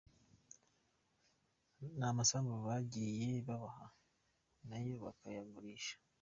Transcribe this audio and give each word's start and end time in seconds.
N’amasambu 1.97 2.55
bagiye 2.67 3.29
babaha 3.47 3.85
na 4.69 4.77
yo 4.85 4.95
bakayagurisha. 5.03 5.95